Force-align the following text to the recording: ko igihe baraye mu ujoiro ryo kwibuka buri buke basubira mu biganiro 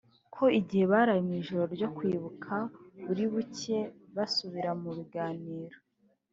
ko 0.35 0.43
igihe 0.59 0.83
baraye 0.91 1.21
mu 1.27 1.33
ujoiro 1.39 1.65
ryo 1.75 1.87
kwibuka 1.95 2.53
buri 3.05 3.23
buke 3.33 3.77
basubira 4.15 4.71
mu 4.81 4.89
biganiro 4.97 5.77